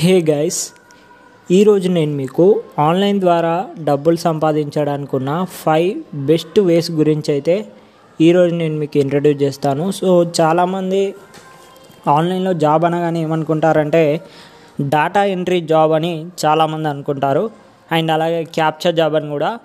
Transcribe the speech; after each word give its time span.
Hey 0.00 0.12
guys 0.30 0.58
ఈరోజు 1.50 1.88
నేను 1.88 2.12
మీకు 2.12 2.44
ఆన్లైన్ 2.78 3.20
ద్వారా 3.20 3.66
డబ్బులు 3.84 4.16
సంపాదించడానికి 4.16 5.12
ఉన్న 5.16 5.30
ఫైవ్ 5.64 5.90
బెస్ట్ 6.14 6.60
వేస్ 6.60 6.90
గురించి 6.90 7.30
అయితే 7.32 7.66
ఈరోజు 8.20 8.54
నేను 8.54 8.78
మీకు 8.78 8.98
ఇంట్రడ్యూస్ 8.98 9.42
చేస్తాను. 9.42 9.90
సో 9.90 10.08
చాలామంది 10.40 11.14
ఆన్లైన్లో 12.08 12.52
జాబ్ 12.52 12.84
అనగానే 12.84 13.22
ఏమనుకుంటారంటే 13.22 14.20
డాటా 14.88 15.24
ఎంట్రీ 15.24 15.60
జాబ్ 15.60 15.92
అని 15.92 16.26
చాలామంది 16.44 16.88
అనుకుంటారు. 16.88 17.50
అండ్ 17.92 18.10
అలాగే 18.10 18.44
క్యాప్చర్ 18.44 18.94
జాబ్ 18.94 19.14
అని 19.14 19.30
కూడా 19.30 19.58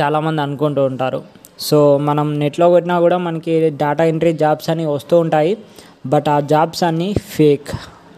చాలామంది 0.00 0.42
అనుకుంటూ 0.42 0.84
ఉంటారు. 0.84 1.22
సో 1.60 1.98
మనం 1.98 2.38
నెట్లో 2.38 2.68
కొట్టినా 2.70 2.98
కూడా 3.00 3.18
మనకి 3.28 3.70
డేటా 3.70 4.04
ఎంట్రీ 4.04 4.32
జాబ్స్ 4.32 4.70
అని 4.70 4.86
వస్తూ 4.86 5.18
ఉంటాయి. 5.18 5.58
బట్ 6.06 6.28
ఆ 6.28 6.40
జాబ్స్ 6.40 6.84
అన్నీ 6.84 7.14
ఫేక్ 7.36 7.72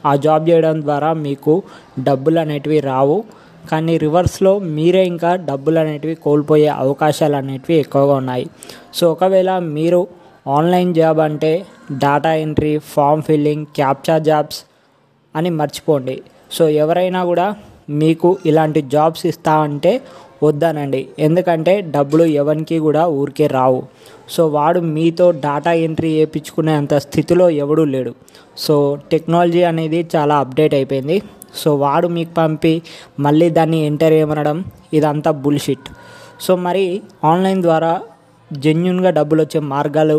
ఆ 0.07 0.17
జాబ్ 0.17 0.51
చేయడం 0.51 0.83
ద్వారా 0.83 1.13
మీకు 1.13 1.63
డబ్బులు 1.99 2.39
అనేటివి 2.39 2.81
రావు. 2.81 3.25
కానీ 3.71 3.97
రివర్స్లో 3.97 4.59
మీరే 4.59 5.05
ఇంకా 5.07 5.37
డబ్బులు 5.37 5.79
అనేటివి 5.79 6.15
కోల్పోయే 6.15 6.67
అవకాశాలు 6.67 7.37
అనేటివి 7.37 7.79
ఎక్కువగా 7.79 8.15
ఉన్నాయి. 8.15 8.47
సో 8.95 9.13
ఒకవేళ 9.13 9.59
మీరు 9.59 10.07
ఆన్లైన్ 10.49 10.95
జాబ్ 10.95 11.21
అంటే 11.21 11.67
data 11.93 12.35
entry 12.35 12.79
form 12.79 13.23
filling 13.23 13.67
captcha 13.67 14.23
jobs 14.23 14.61
అని 15.37 15.51
మర్చిపోండి. 15.51 16.23
సో 16.53 16.69
ఎవరైనా 16.69 17.25
కూడా 17.25 17.57
మీకు 17.91 18.39
ఇలాంటి 18.47 18.83
జాబ్స్ 18.83 19.27
ఇస్తా 19.27 19.55
అంటే 19.59 20.01
వద్దనండి. 20.43 21.01
ఎందుకంటే 21.27 21.75
డబ్బులు 21.97 22.25
ఎవరికి 22.41 22.79
కూడా 22.87 23.03
ఊరికే 23.21 23.47
రావు. 23.59 23.81
సో 24.35 24.43
వాడు 24.57 24.81
మీతో 24.95 25.27
డాటా 25.45 25.73
ఎంట్రీ 25.87 26.11
వేయించుకునే 26.19 26.75
అంత 26.81 26.95
స్థితిలో 27.07 27.47
ఎవడూ 27.65 27.85
లేడు. 27.95 28.13
సో 28.65 28.77
టెక్నాలజీ 29.13 29.63
అనేది 29.73 30.01
చాలా 30.15 30.35
అప్డేట్ 30.45 30.75
అయిపోయింది. 30.79 31.17
సో 31.61 31.71
వాడు 31.85 32.07
మీకు 32.17 32.33
పంపి 32.41 32.75
మళ్ళీ 33.25 33.49
దాన్ని 33.59 33.79
ఎంటర్ 33.87 34.15
చేయమనడం 34.17 34.59
ఇదంతా 34.99 35.31
బుల్షిట్ 35.45 35.89
సో 36.45 36.53
మరి 36.67 36.85
ఆన్లైన్ 37.31 37.61
ద్వారా 37.67 37.91
జెన్యున్గా 38.51 39.11
డబ్బులు 39.19 39.41
వచ్చే 39.45 39.61
మార్గాలు 39.73 40.17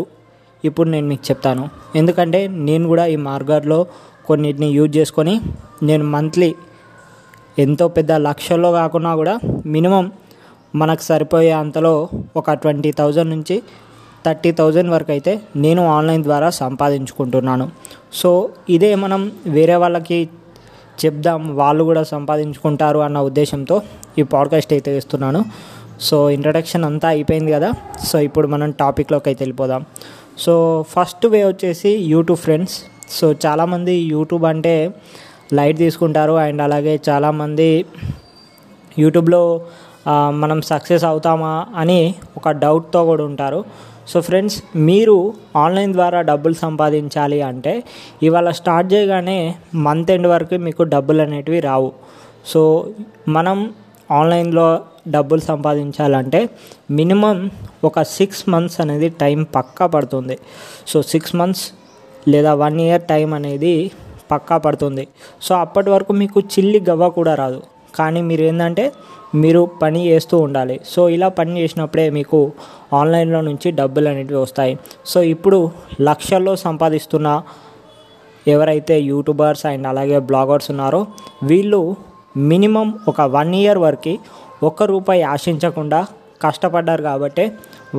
ఇప్పుడు 0.64 0.88
నేను 0.88 1.06
మీకు 1.12 1.24
చెప్తాను. 1.30 1.64
ఎందుకంటే 2.00 2.40
నేను 2.68 2.84
కూడా 2.92 3.04
ఈ 3.14 3.16
మార్గాల్లో 3.30 3.80
కొన్నిటిని 4.28 4.68
యూజ్ 4.76 4.92
చేసుకొని 4.98 5.34
నేను 5.88 6.04
మంత్లీ 6.14 6.48
ఎంతో 7.58 7.88
పెద్ద 7.88 8.12
లక్షల్లో 8.12 8.72
కాకున్నా 8.72 9.16
కూడా 9.16 9.40
మినిమం 9.66 10.12
మనకు 10.74 11.02
సరిపోయే 11.02 11.50
అంతలో 11.50 12.08
ఒక 12.36 12.52
ట్వంటీ 12.52 12.92
థౌజండ్ 12.92 13.30
నుంచి 13.30 13.62
థర్టీ 14.26 14.52
థౌజండ్ 14.52 14.90
వరకు 14.90 15.10
అయితే 15.10 15.40
నేను 15.56 15.86
ఆన్లైన్ 15.86 16.22
ద్వారా 16.22 16.50
సంపాదించుకుంటున్నాను. 16.50 17.70
సో 18.12 18.48
ఇదే 18.68 18.94
మనం 18.94 19.32
వేరే 19.46 19.76
వాళ్ళకి 19.76 20.28
చెప్దాం 21.04 21.56
వాళ్ళు 21.56 21.84
కూడా 21.84 22.02
సంపాదించుకుంటారు 22.02 22.98
అన్న 22.98 23.18
ఉద్దేశంతో 23.18 23.82
ఈ 24.18 24.22
పాడ్కాస్ట్ 24.22 24.72
అయితే 24.72 24.96
ఇస్తున్నాను 24.96 25.44
సో 26.00 26.30
ఇంట్రడక్షన్ 26.30 26.84
అంతా 26.84 27.08
అయిపోయింది 27.08 27.52
కదా. 27.52 27.72
సో 28.04 28.20
ఇప్పుడు 28.20 28.48
మనం 28.48 28.70
టాపిక్లోకి 28.70 29.28
అయితే 29.28 29.44
వెళ్ళిపోదాం. 29.44 29.84
సో 30.38 30.84
ఫస్ట్ 30.88 31.26
వే 31.26 31.44
వచ్చేసి 31.44 31.88
యూట్యూబ్ 31.88 32.40
ఫ్రెండ్స్ 32.40 32.82
సో 33.10 33.34
చాలామంది 33.46 33.92
యూట్యూబ్ 33.92 34.44
అంటే 34.44 34.94
లైట్ 35.52 35.78
తీసుకుంటారు 35.78 36.34
అండ్ 36.44 36.62
అలాగే 36.62 36.94
చాలామంది 37.08 37.84
యూట్యూబ్లో 38.98 39.42
మనం 40.42 40.58
సక్సెస్ 40.62 41.04
అవుతామా 41.04 41.66
అని 41.76 42.14
ఒక 42.36 42.48
డౌట్తో 42.64 43.04
కూడా 43.04 43.24
ఉంటారు. 43.24 43.60
సో 44.10 44.20
ఫ్రెండ్స్ 44.20 44.56
మీరు 44.76 45.16
ఆన్లైన్ 45.56 45.92
ద్వారా 45.92 46.18
డబ్బులు 46.22 46.54
సంపాదించాలి 46.54 47.38
అంటే 47.42 47.72
ఇవాళ 48.22 48.50
స్టార్ట్ 48.50 48.88
చేయగానే 48.94 49.38
మంత్ 49.86 50.10
ఎండ్ 50.10 50.26
వరకు 50.26 50.56
మీకు 50.66 50.82
డబ్బులు 50.94 51.22
అనేటివి 51.22 51.60
రావు. 51.60 51.92
సో 52.52 52.62
మనం 53.28 53.58
ఆన్లైన్లో 54.18 54.66
డబ్బులు 55.08 55.40
సంపాదించాలంటే 55.40 56.40
మినిమం 56.98 57.38
ఒక 57.84 58.02
సిక్స్ 58.02 58.48
మంత్స్ 58.48 58.80
అనేది 58.80 59.08
టైం 59.08 59.42
పక్కా 59.56 59.86
పడుతుంది. 59.86 60.36
సో 60.86 61.02
సిక్స్ 61.02 61.36
మంత్స్ 61.36 61.64
లేదా 62.28 62.54
వన్ 62.54 62.80
ఇయర్ 62.80 63.02
టైం 63.02 63.34
అనేది 63.34 63.74
పక్కా 64.30 64.56
పడుతుంది. 64.66 65.04
సో 65.46 65.52
అప్పటి 65.64 65.90
వరకు 65.94 66.12
మీకు 66.22 66.40
చిల్లి 66.52 66.80
గవ్వ 66.88 67.08
కూడా 67.18 67.34
రాదు. 67.42 67.60
కానీ 67.98 68.20
మీరు 68.28 68.42
ఏంటంటే 68.50 68.84
మీరు 69.42 69.60
పని 69.82 70.00
చేస్తూ 70.08 70.36
ఉండాలి. 70.38 70.80
సో 70.92 71.00
ఇలా 71.16 71.28
పని 71.38 71.52
చేసినప్పుడే 71.60 72.06
మీకు 72.16 72.38
ఆన్లైన్లో 72.98 73.40
నుంచి 73.48 73.68
డబ్బులు 73.80 74.08
అనేటివి 74.12 74.40
వస్తాయి. 74.44 74.74
సో 75.12 75.18
ఇప్పుడు 75.34 75.58
లక్షల్లో 76.08 76.54
సంపాదిస్తున్న 76.66 77.28
ఎవరైతే 78.54 78.94
యూట్యూబర్స్ 79.10 79.64
అండ్ 79.70 79.86
అలాగే 79.92 80.18
బ్లాగర్స్ 80.30 80.68
ఉన్నారో 80.74 81.00
వీళ్ళు 81.50 81.80
మినిమం 82.50 82.88
ఒక 83.10 83.20
వన్ 83.36 83.54
ఇయర్ 83.60 83.80
వరకు 83.86 84.14
ఒక్క 84.68 84.82
రూపాయి 84.92 85.22
ఆశించకుండా 85.34 86.00
కష్టపడ్డారు 86.44 87.02
కాబట్టి 87.02 87.44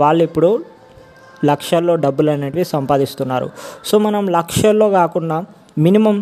వాళ్ళు 0.02 0.24
ఇప్పుడు 0.28 0.50
లక్షల్లో 1.46 1.94
డబ్బులు 1.96 2.30
అనేటివి 2.32 2.66
సంపాదిస్తున్నారు. 2.76 3.48
సో 3.86 3.96
మనం 3.98 4.24
లక్షల్లో 4.38 4.88
కాకుండా 4.90 5.38
మినిమం 5.78 6.18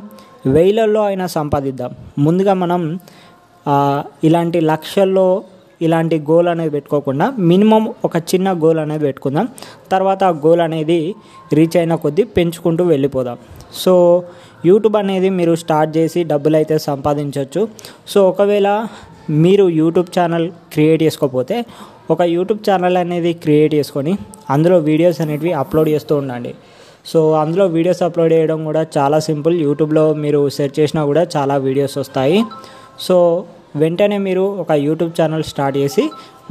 వేలల్లో 0.56 1.02
అయినా 1.10 1.26
సంపాదిద్దాం. 1.38 1.92
ముందుగా 2.26 2.54
మనం 2.64 2.82
ఇలాంటి 4.28 4.60
లక్షల్లో 4.72 5.28
ఇలాంటి 5.86 6.18
గోల్ 6.30 6.48
అనేది 6.52 6.72
పెట్టుకోకుండా 6.76 7.26
మినిమం 7.52 7.84
ఒక 8.08 8.16
చిన్న 8.32 8.48
గోల్ 8.64 8.80
అనేది 8.84 9.04
పెట్టుకుందాం. 9.08 9.46
తర్వాత 9.94 10.24
ఆ 10.30 10.34
గోల్ 10.46 10.62
అనేది 10.66 10.98
రీచ్ 11.58 11.78
అయిన 11.80 11.94
కొద్దీ 12.04 12.24
పెంచుకుంటూ 12.36 12.84
వెళ్ళిపోదాం. 12.92 13.38
సో 13.84 13.94
యూట్యూబ్ 14.70 14.98
అనేది 15.02 15.30
మీరు 15.40 15.54
స్టార్ట్ 15.64 15.92
చేసి 15.98 16.20
డబ్బులు 16.32 16.56
అయితే 16.60 16.76
సంపాదించవచ్చు 16.90 17.62
సో 18.12 18.20
ఒకవేళ 18.32 18.70
మీరు 19.46 19.66
యూట్యూబ్ 19.80 20.10
ఛానల్ 20.18 20.48
క్రియేట్ 20.74 21.02
చేసుకోకపోతే 21.04 21.58
ఒక 22.14 22.22
యూట్యూబ్ 22.36 22.62
ఛానల్ 22.70 22.98
అనేది 23.04 23.32
క్రియేట్ 23.44 23.74
చేసుకొని 23.80 24.14
అందులో 24.54 24.78
వీడియోస్ 24.90 25.20
అనేటివి 25.26 25.52
అప్లోడ్ 25.62 25.90
చేస్తూ 25.94 26.14
ఉండండి. 26.22 26.54
సో 27.12 27.20
అందులో 27.42 27.66
వీడియోస్ 27.76 28.02
అప్లోడ్ 28.08 28.34
చేయడం 28.36 28.60
కూడా 28.70 28.82
చాలా 28.98 29.18
సింపుల్. 29.30 29.56
యూట్యూబ్లో 29.66 30.06
మీరు 30.24 30.42
సెర్చ్ 30.58 30.76
చేసినా 30.80 31.02
కూడా 31.10 31.24
చాలా 31.36 31.58
వీడియోస్ 31.66 31.98
వస్తాయి. 32.02 32.40
సో 33.08 33.18
వెంటనే 33.82 34.18
మీరు 34.28 34.44
ఒక 34.64 34.72
యూట్యూబ్ 34.88 35.14
ఛానల్ 35.20 35.44
స్టార్ట్ 35.52 35.78
చేసి 35.82 36.04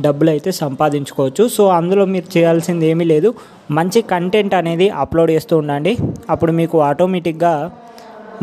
డబ్బులు 0.04 0.30
అయితే 0.34 0.50
సంపాదించుకోవచ్చు. 0.62 1.44
సో 1.56 1.62
అందులో 1.78 2.04
మీరు 2.14 2.26
చేయాల్సింది 2.36 2.86
ఏమీ 2.92 3.04
లేదు. 3.04 3.30
మంచి 3.78 4.00
కంటెంట్ 4.12 4.54
అనేది 4.60 4.86
అప్లోడ్ 5.02 5.30
చేస్తూ 5.30 5.56
ఉండండి. 5.62 5.92
అప్పుడు 6.30 6.52
మీకు 6.60 6.76
ఆటోమేటిక్గా 6.90 7.54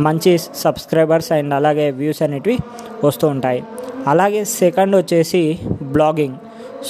మంచి 0.07 0.31
సబ్స్క్రైబర్స్ 0.63 1.31
అండ్ 1.37 1.53
అలాగే 1.53 1.91
వ్యూస్ 1.99 2.21
అనేటివి 2.25 2.57
వస్తూ 3.07 3.25
ఉంటాయి. 3.35 3.61
అలాగే 4.07 4.41
సెకండ్ 4.59 4.95
వచ్చేసి 4.95 5.41
బ్లాగింగ్. 5.95 6.37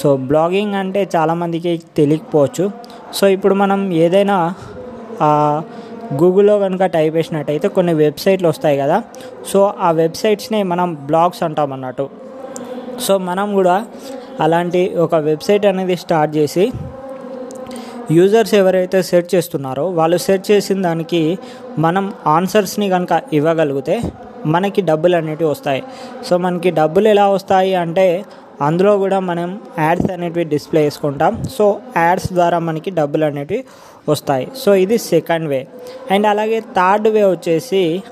సో 0.00 0.08
బ్లాగింగ్ 0.30 0.74
అంటే 0.74 1.00
చాలామందికి 1.16 1.72
తెలియకపోవచ్చు. 1.96 2.64
సో 3.18 3.26
ఇప్పుడు 3.36 3.54
మనం 3.54 3.80
ఏదైనా 4.04 4.36
గూగుల్లో 6.22 6.58
కనుక 6.58 6.84
టైప్ 6.84 7.16
చేసినట్టయితే 7.16 7.68
కొన్ని 7.68 7.94
వెబ్సైట్లు 7.94 8.48
వస్తాయి 8.48 8.76
కదా. 8.78 9.02
సో 9.50 9.74
ఆ 9.80 9.90
వెబ్సైట్స్ని 9.90 10.62
మనం 10.62 10.94
బ్లాగ్స్ 10.94 11.42
అంటాం 11.42 11.72
అన్నట్టు. 11.72 12.06
సో 13.00 13.18
మనం 13.18 13.54
కూడా 13.54 13.86
అలాంటి 14.40 14.94
ఒక 14.94 15.14
వెబ్సైట్ 15.14 15.66
అనేది 15.66 15.96
స్టార్ట్ 15.96 16.36
చేసి 16.36 16.72
యూజర్స్ 18.10 18.54
ఎవరైతే 18.54 19.02
సెర్చ్ 19.02 19.34
చేస్తున్నారో 19.34 19.84
వాళ్ళు 19.98 20.16
సెర్చ్ 20.16 20.46
చేసిన 20.50 20.82
దానికి 20.82 21.38
మనం 21.78 22.14
ఆన్సర్స్ని 22.26 22.88
కనుక 22.88 23.22
ఇవ్వగలిగితే 23.32 23.96
మనకి 24.46 24.80
డబ్బులు 24.80 25.16
అనేటివి 25.16 25.50
వస్తాయి. 25.50 25.82
సో 26.28 26.36
మనకి 26.38 26.70
డబ్బులు 26.70 27.08
ఎలా 27.08 27.28
వస్తాయి 27.28 27.74
అంటే 27.74 28.24
అందులో 28.62 28.98
కూడా 28.98 29.18
మనం 29.20 29.60
యాడ్స్ 29.78 30.10
అనేటివి 30.10 30.44
డిస్ప్లే 30.44 30.84
చేసుకుంటాం. 30.86 31.44
సో 31.56 31.66
యాడ్స్ 31.96 32.32
ద్వారా 32.32 32.58
మనకి 32.58 32.90
డబ్బులు 32.90 33.24
అనేటివి 33.24 33.64
వస్తాయి. 34.08 34.48
సో 34.56 34.74
ఇది 34.74 34.98
సెకండ్ 34.98 35.48
వే 35.48 35.66
అండ్ 36.10 36.26
అలాగే 36.26 36.60
థర్డ్ 36.60 37.08
వే 37.08 37.24
వచ్చేసి 37.24 38.02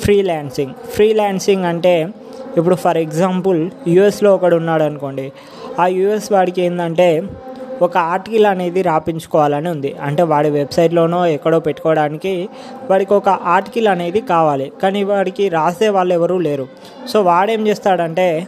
ఫ్రీలాన్సింగ్ 0.00 0.74
ఫ్రీలాన్సింగ్ 0.94 1.64
అంటే 1.64 2.08
ఇప్పుడు 2.56 2.74
ఫర్ 2.74 2.98
ఎగ్జాంపుల్ 2.98 3.70
యుఎస్లో 3.88 4.34
ఒకడు 4.34 4.56
ఉన్నాడు 4.56 4.82
అనుకోండి. 4.82 5.32
ఆ 5.80 5.86
యుఎస్ 5.86 6.32
వాడికి 6.32 6.62
ఏంటంటే 6.62 7.08
ఒక 7.82 7.96
ఆర్టికల్ 7.98 8.46
అనేది 8.46 8.82
రాపించుకోవాలని 8.82 9.68
ఉంది. 9.68 9.90
అంటే 10.02 10.22
వాడి 10.22 10.50
వెబ్సైట్లోనో 10.50 11.26
ఎక్కడో 11.26 11.58
పెట్టుకోవడానికి 11.60 12.48
వాడికి 12.90 13.14
ఒక 13.14 13.28
ఆర్టికల్ 13.28 13.88
అనేది 13.88 14.20
కావాలి. 14.20 14.72
కానీ 14.82 15.04
వాడికి 15.04 15.48
రాసే 15.48 15.88
వాళ్ళు 15.88 16.14
ఎవరూ 16.14 16.38
లేరు. 16.38 16.66
సో 17.12 17.20
వాడేం 17.22 17.66
చేస్తాడంటే 17.68 18.46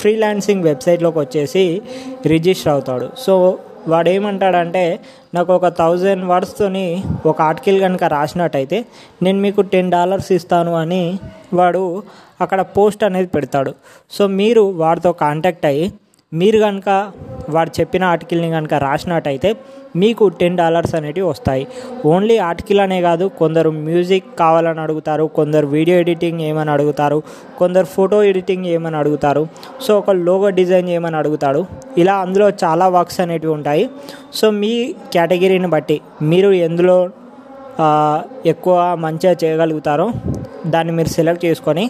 ఫ్రీలాన్సింగ్ 0.00 0.64
వెబ్సైట్లోకి 0.64 1.18
వచ్చేసి 1.18 1.82
రిజిస్టర్ 2.26 2.72
అవుతాడు. 2.72 3.10
సో 3.18 3.58
వాడు 3.88 4.08
ఏమంటాడంటే 4.08 5.00
నాకు 5.34 5.52
ఒక 5.52 5.68
థౌజండ్ 5.68 6.24
వర్డ్స్తోని 6.24 7.02
ఒక 7.26 7.42
ఆర్టికల్ 7.42 7.80
కనుక 7.80 8.04
రాసినట్టయితే 8.04 8.84
నేను 9.22 9.38
మీకు 9.38 9.60
టెన్ 9.60 9.90
డాలర్స్ 9.90 10.32
ఇస్తాను 10.32 10.72
అని 10.74 11.18
వాడు 11.54 12.02
అక్కడ 12.40 12.60
పోస్ట్ 12.60 13.04
అనేది 13.04 13.26
పెడతాడు. 13.26 13.74
సో 14.10 14.26
మీరు 14.26 14.60
వాడితో 14.60 15.12
కాంటాక్ట్ 15.12 15.66
అయ్యి 15.66 15.92
మీరు 16.32 16.58
కనుక 16.58 16.88
వాడు 17.48 17.70
చెప్పిన 17.80 18.04
ఆర్టికల్ని 18.04 18.50
కనుక 18.50 18.74
రాసినట్టయితే 18.74 19.56
మీకు 20.02 20.24
టెన్ 20.40 20.56
డాలర్స్ 20.60 20.94
అనేటివి 20.98 21.26
వస్తాయి. 21.26 21.64
ఓన్లీ 22.12 22.36
ఆర్టికల్ 22.48 22.80
అనే 22.84 22.98
కాదు 23.06 23.24
కొందరు 23.40 23.70
మ్యూజిక్ 23.86 24.28
కావాలని 24.42 24.80
అడుగుతారు 24.86 25.24
కొందరు 25.38 25.66
వీడియో 25.74 25.96
ఎడిటింగ్ 26.04 26.42
ఏమని 26.50 26.70
అడుగుతారు 26.76 27.18
కొందరు 27.58 27.88
ఫోటో 27.94 28.18
ఎడిటింగ్ 28.30 28.66
ఏమని 28.74 28.96
అడుగుతారు 29.02 29.42
సో 29.86 29.98
ఒక 29.98 30.10
లోగో 30.26 30.50
డిజైన్ 30.60 30.88
ఏమని 30.98 31.18
అడుగుతాడు 31.22 31.62
ఇలా 32.02 32.14
అందులో 32.24 32.48
చాలా 32.64 32.88
వర్క్స్ 32.96 33.20
అనేటివి 33.24 33.52
ఉంటాయి. 33.58 33.84
సో 34.38 34.48
మీ 34.60 34.72
కేటగిరీని 35.14 35.70
బట్టి 35.76 35.98
మీరు 36.32 36.52
ఎందులో 36.68 36.98
ఎక్కువ 38.52 38.76
మంచిగా 39.04 39.34
చేయగలుగుతారో 39.42 40.06
దాన్ని 40.72 40.92
మీరు 40.96 41.10
సెలెక్ట్ 41.18 41.44
చేసుకొని 41.44 41.84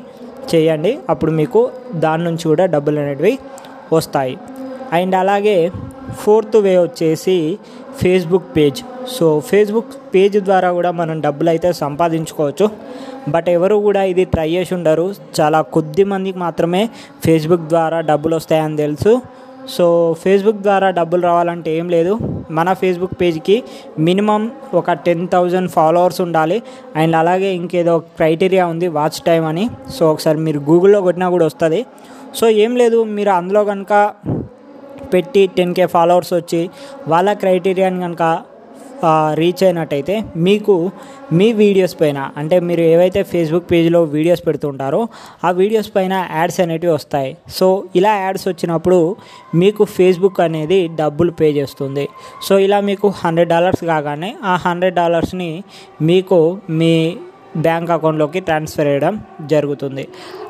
చేయండి. 0.50 0.92
అప్పుడు 1.10 1.32
మీకు 1.40 1.60
దాని 2.04 2.22
నుంచి 2.24 2.44
కూడా 2.50 2.64
డబ్బులు 2.74 3.00
అనేటివి 3.00 3.32
వస్తాయి. 3.92 4.34
అండ్ 4.98 5.14
అలాగే 5.22 5.56
ఫోర్త్ 6.22 6.56
వే 6.64 6.72
వచ్చేసి 6.78 7.36
Facebook 8.00 8.56
page. 8.56 8.82
So 9.08 9.40
Facebook 9.40 10.14
page 10.14 10.38
ద్వారా 10.38 10.72
కూడా 10.72 10.90
మనం 10.90 11.20
డబ్బులు 11.20 11.48
అయితే 11.48 11.72
సంపాదించుకోవచ్చు. 11.72 12.70
బట్ 13.28 13.48
ఎవరు 13.48 13.76
కూడా 13.76 14.02
ఇది 14.02 14.24
ట్రై 14.24 14.50
చేసి 14.50 14.74
ఉండరు. 14.74 15.14
చాలా 15.40 15.60
కొద్ది 15.60 16.04
మందికి 16.04 16.38
మాత్రమే 16.38 16.90
ఫేస్బుక్ 17.24 17.62
ద్వారా 17.62 18.00
డబ్బులు 18.00 18.36
వస్తాయని 18.36 18.76
తెలుసు. 18.76 19.22
సో 19.68 20.16
ఫేస్బుక్ 20.22 20.56
ద్వారా 20.56 20.90
డబ్బులు 20.90 21.22
రావాలంటే 21.22 21.76
ఏం 21.76 21.88
లేదు. 21.88 22.18
మన 22.50 22.72
ఫేస్బుక్ 22.72 23.20
పేజ్కి 23.20 23.62
మినిమం 23.98 24.50
ఒక 24.74 24.92
టెన్ 24.92 25.28
థౌజండ్ 25.28 25.70
ఫాలోవర్స్ 25.70 26.20
ఉండాలి. 26.20 26.62
అండ్ 26.96 27.16
అలాగే 27.16 27.54
ఇంకేదో 27.54 27.98
క్రైటీరియా 27.98 28.66
ఉంది 28.66 28.88
వాచ్ 28.88 29.20
టైం 29.26 29.44
అని. 29.44 29.70
సో 29.94 30.12
ఒకసారి 30.12 30.38
మీరు 30.38 30.58
గూగుల్లో 30.58 31.00
కొట్టినా 31.00 31.30
కూడా 31.30 31.46
వస్తుంది. 31.46 31.86
సో 32.34 32.48
ఏం 32.48 32.76
లేదు. 32.76 33.04
మీరు 33.04 33.30
అందులో 33.30 33.64
కనుక 33.64 34.12
పెట్టి 35.14 35.42
టెన్ 35.58 35.74
కే 35.78 35.86
ఫాలోవర్స్ 35.96 36.32
వచ్చి 36.38 36.62
వాళ్ళ 37.12 37.28
క్రైటీరియాని 37.42 38.00
కనుక 38.06 38.22
రీచ్ 39.38 39.62
అయినట్టయితే 39.66 40.16
మీకు 40.46 40.74
మీ 41.38 41.46
వీడియోస్ 41.60 41.94
పైన 42.00 42.18
అంటే 42.40 42.56
మీరు 42.66 42.82
ఏవైతే 42.92 43.20
ఫేస్బుక్ 43.30 43.66
పేజ్లో 43.72 44.00
వీడియోస్ 44.12 44.42
పెడుతుంటారో 44.48 45.00
ఆ 45.46 45.50
వీడియోస్ 45.60 45.90
పైన 45.96 46.14
యాడ్స్ 46.36 46.58
అనేటివి 46.64 46.92
వస్తాయి. 46.98 47.30
సో 47.56 47.66
ఇలా 48.00 48.12
యాడ్స్ 48.24 48.46
వచ్చినప్పుడు 48.50 49.00
మీకు 49.62 49.84
ఫేస్బుక్ 49.96 50.40
అనేది 50.46 50.80
డబ్బులు 51.00 51.34
పే 51.40 51.48
చేస్తుంది. 51.58 52.06
సో 52.48 52.52
ఇలా 52.66 52.80
మీకు 52.90 53.08
హండ్రెడ్ 53.22 53.52
డాలర్స్ 53.54 53.84
కాగానే 53.92 54.30
ఆ 54.52 54.54
హండ్రెడ్ 54.66 54.98
డాలర్స్ని 55.02 55.50
మీకు 56.10 56.40
మీ 56.80 56.94
బ్యాంక్ 57.64 57.90
అకౌంట్లోకి 57.96 58.40
ట్రాన్స్ఫర్ 58.48 58.88
చేయడం 58.90 59.14
జరుగుతుంది. 59.52 60.04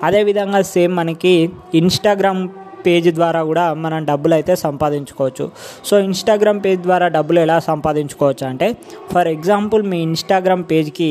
అదేవిధంగా 0.08 0.60
సేమ్ 0.74 0.92
మనకి 1.00 1.36
ఇన్స్టాగ్రామ్ 1.80 2.42
పేజ్ 2.86 3.08
ద్వారా 3.18 3.40
కూడా 3.50 3.64
మనం 3.84 4.00
డబ్బులు 4.10 4.34
అయితే 4.38 4.54
సంపాదించుకోవచ్చు. 4.66 5.46
సో 5.88 5.94
ఇన్స్టాగ్రామ్ 6.08 6.60
పేజ్ 6.64 6.80
ద్వారా 6.88 7.08
డబ్బులు 7.16 7.40
ఎలా 7.46 7.58
సంపాదించుకోవచ్చు 7.70 8.44
అంటే 8.50 8.68
ఫర్ 9.12 9.28
ఎగ్జాంపుల్ 9.36 9.82
మీ 9.92 10.00
ఇన్స్టాగ్రామ్ 10.10 10.64
పేజ్కి 10.70 11.10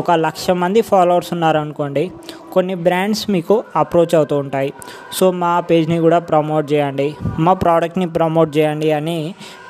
ఒక 0.00 0.10
లక్ష 0.24 0.44
మంది 0.62 0.80
ఫాలోవర్స్ 0.88 1.30
ఉన్నారనుకోండి 1.36 2.04
కొన్ని 2.52 2.74
బ్రాండ్స్ 2.84 3.24
మీకు 3.34 3.54
అప్రోచ్ 3.76 4.14
అవుతూ 4.18 4.36
ఉంటాయి. 4.44 4.70
సో 5.18 5.26
మా 5.42 5.52
పేజ్ని 5.68 5.98
కూడా 6.06 6.18
ప్రమోట్ 6.30 6.66
చేయండి 6.72 7.08
మా 7.46 7.52
ప్రోడక్ట్ని 7.62 8.06
ప్రమోట్ 8.16 8.50
చేయండి 8.58 8.90
అని 8.98 9.18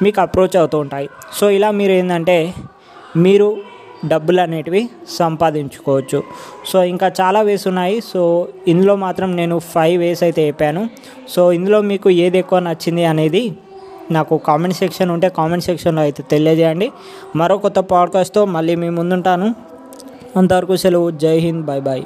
మీకు 0.02 0.20
అప్రోచ్ 0.26 0.56
అవుతూ 0.62 0.78
ఉంటాయి. 0.84 1.08
సో 1.38 1.44
ఇలా 1.56 1.70
మీరు 1.80 1.92
ఏంటంటే 1.92 2.38
మీరు 3.16 3.48
డబ్బులు 4.06 4.40
అనేటివి 4.40 4.88
సంపాదించుకోవచ్చు. 5.08 6.22
సో 6.66 6.84
ఇంకా 6.84 7.12
చాలా 7.20 7.40
వేస్ 7.40 7.66
ఉన్నాయి. 7.66 8.00
సో 8.00 8.48
ఇందులో 8.68 8.96
మాత్రం 8.96 9.36
నేను 9.36 9.58
ఫైవ్ 9.58 10.00
వేస్ 10.00 10.22
అయితే 10.22 10.46
చెప్పాను. 10.46 10.90
సో 11.28 11.52
ఇందులో 11.52 11.80
మీకు 11.80 12.10
ఏది 12.10 12.38
ఎక్కువ 12.38 12.58
నచ్చింది 12.58 13.04
అనేది 13.04 13.56
నాకు 14.10 14.38
కామెంట్ 14.38 14.76
సెక్షన్ 14.76 15.10
ఉంటే 15.10 15.28
కామెంట్ 15.28 15.64
సెక్షన్లో 15.64 16.02
అయితే 16.02 16.22
తెలియజేయండి. 16.22 16.92
మరో 17.36 17.58
కొత్త 17.58 17.78
పాడ్కాస్ట్తో 17.78 18.44
మళ్ళీ 18.44 18.74
మీ 18.74 18.88
ముందుంటాను. 18.88 19.54
అంతవరకు 20.36 20.76
సెలవు. 20.76 21.10
జై 21.10 21.38
హింద్. 21.38 21.66
Bye 21.66 21.82
bye 21.82 22.02